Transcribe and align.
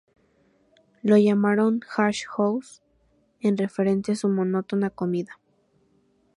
Lo 1.03 1.15
llamaron 1.15 1.81
"Hash 1.95 2.23
House" 2.35 2.81
en 3.39 3.55
referencia 3.55 4.15
a 4.15 4.17
su 4.17 4.29
monótona 4.29 4.89
comida. 4.89 5.39